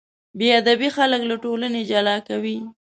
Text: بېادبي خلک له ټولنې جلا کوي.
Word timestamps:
بېادبي 0.39 0.89
خلک 0.97 1.21
له 1.29 1.35
ټولنې 1.43 1.81
جلا 1.89 2.15
کوي. 2.27 2.57